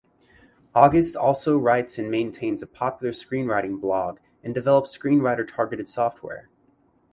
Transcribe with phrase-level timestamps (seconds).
[0.73, 6.49] August also writes and maintains a popular screenwriting blog and develops screenwriter-targeted software.